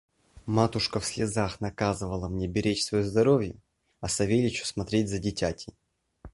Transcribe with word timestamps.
Матушка 0.47 0.99
в 0.99 1.05
слезах 1.05 1.61
наказывала 1.61 2.27
мне 2.27 2.47
беречь 2.47 2.91
мое 2.91 3.03
здоровье, 3.03 3.55
а 3.99 4.07
Савельичу 4.07 4.65
смотреть 4.65 5.09
за 5.11 5.19
дитятей. 5.19 5.75